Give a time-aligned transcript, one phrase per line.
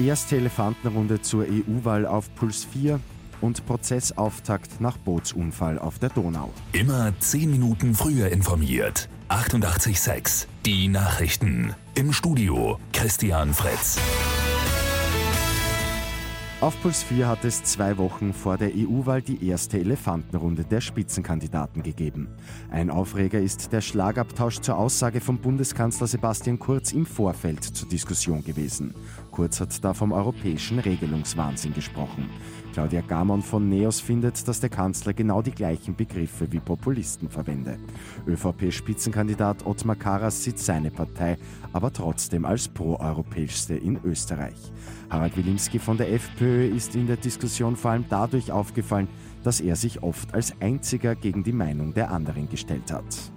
[0.00, 3.00] Erste Elefantenrunde zur EU-Wahl auf Puls 4
[3.42, 6.50] und Prozessauftakt nach Bootsunfall auf der Donau.
[6.72, 9.10] Immer 10 Minuten früher informiert.
[9.28, 11.74] 88.6 Die Nachrichten.
[11.94, 13.98] Im Studio Christian Fritz.
[16.60, 21.82] Auf Puls 4 hat es zwei Wochen vor der EU-Wahl die erste Elefantenrunde der Spitzenkandidaten
[21.82, 22.28] gegeben.
[22.70, 28.44] Ein Aufreger ist der Schlagabtausch zur Aussage von Bundeskanzler Sebastian Kurz im Vorfeld zur Diskussion
[28.44, 28.94] gewesen.
[29.30, 32.28] Kurz hat da vom europäischen Regelungswahnsinn gesprochen.
[32.72, 37.78] Claudia Gamon von NEOS findet, dass der Kanzler genau die gleichen Begriffe wie Populisten verwende.
[38.26, 41.36] ÖVP-Spitzenkandidat Ottmar Karas sieht seine Partei
[41.72, 44.72] aber trotzdem als proeuropäischste in Österreich.
[45.08, 49.08] Harald Wilimski von der FPÖ ist in der Diskussion vor allem dadurch aufgefallen,
[49.42, 53.32] dass er sich oft als einziger gegen die Meinung der anderen gestellt hat.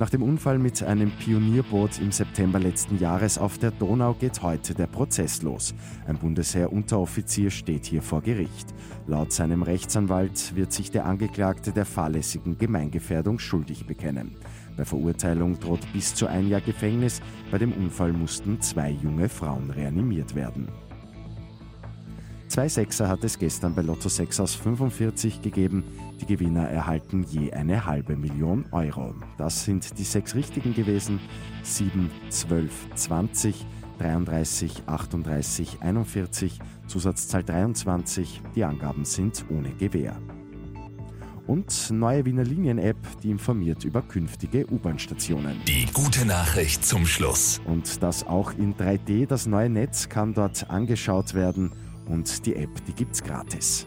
[0.00, 4.72] Nach dem Unfall mit einem Pionierboot im September letzten Jahres auf der Donau geht heute
[4.72, 5.74] der Prozess los.
[6.06, 8.72] Ein Bundesheer-Unteroffizier steht hier vor Gericht.
[9.08, 14.36] Laut seinem Rechtsanwalt wird sich der Angeklagte der fahrlässigen Gemeingefährdung schuldig bekennen.
[14.76, 17.20] Bei Verurteilung droht bis zu ein Jahr Gefängnis.
[17.50, 20.68] Bei dem Unfall mussten zwei junge Frauen reanimiert werden.
[22.58, 25.84] Zwei Sechser hat es gestern bei Lotto 6 aus 45 gegeben.
[26.20, 29.14] Die Gewinner erhalten je eine halbe Million Euro.
[29.36, 31.20] Das sind die sechs richtigen gewesen.
[31.62, 33.64] 7, 12, 20,
[34.00, 38.42] 33, 38, 41, Zusatzzahl 23.
[38.56, 40.16] Die Angaben sind ohne Gewähr.
[41.46, 45.60] Und neue Wiener Linien-App, die informiert über künftige U-Bahn-Stationen.
[45.68, 47.60] Die gute Nachricht zum Schluss.
[47.66, 49.28] Und das auch in 3D.
[49.28, 51.70] Das neue Netz kann dort angeschaut werden
[52.08, 53.86] und die App, die gibt's gratis.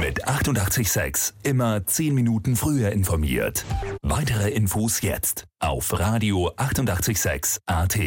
[0.00, 3.64] Mit 886 immer 10 Minuten früher informiert.
[4.02, 7.98] Weitere Infos jetzt auf Radio 886 AT.